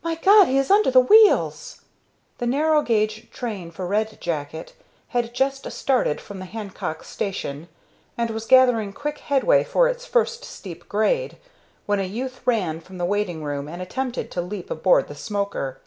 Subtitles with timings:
[0.00, 1.80] "My God, he is under the wheels!"
[2.38, 4.74] The narrow gauge train for Red Jacket
[5.08, 7.66] had just started from the Hancock station,
[8.16, 11.36] and was gathering quick headway for its first steep grade,
[11.84, 15.80] when a youth ran from the waiting room and attempted to leap aboard the "smoker."